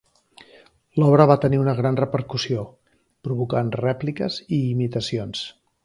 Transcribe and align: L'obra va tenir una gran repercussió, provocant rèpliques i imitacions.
L'obra 1.01 1.27
va 1.31 1.35
tenir 1.43 1.59
una 1.65 1.75
gran 1.81 1.99
repercussió, 2.01 2.65
provocant 3.29 3.71
rèpliques 3.87 4.41
i 4.59 4.61
imitacions. 4.75 5.49